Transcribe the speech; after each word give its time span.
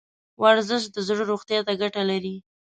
ورزش 0.43 0.83
د 0.95 0.97
زړه 1.07 1.23
روغتیا 1.31 1.59
ته 1.67 1.73
ګټه 1.81 2.01
لري. 2.11 2.35